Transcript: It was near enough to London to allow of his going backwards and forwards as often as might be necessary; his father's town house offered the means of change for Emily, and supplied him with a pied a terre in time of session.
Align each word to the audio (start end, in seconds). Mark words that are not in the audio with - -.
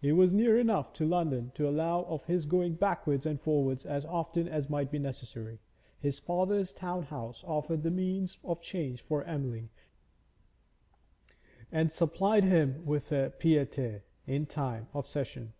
It 0.00 0.14
was 0.14 0.32
near 0.32 0.56
enough 0.58 0.94
to 0.94 1.04
London 1.06 1.52
to 1.56 1.68
allow 1.68 2.04
of 2.04 2.24
his 2.24 2.46
going 2.46 2.72
backwards 2.72 3.26
and 3.26 3.38
forwards 3.38 3.84
as 3.84 4.06
often 4.06 4.48
as 4.48 4.70
might 4.70 4.90
be 4.90 4.98
necessary; 4.98 5.58
his 6.00 6.18
father's 6.18 6.72
town 6.72 7.02
house 7.02 7.44
offered 7.46 7.82
the 7.82 7.90
means 7.90 8.38
of 8.44 8.62
change 8.62 9.02
for 9.02 9.22
Emily, 9.24 9.68
and 11.70 11.92
supplied 11.92 12.44
him 12.44 12.86
with 12.86 13.12
a 13.12 13.34
pied 13.38 13.58
a 13.58 13.66
terre 13.66 14.02
in 14.26 14.46
time 14.46 14.86
of 14.94 15.06
session. 15.06 15.52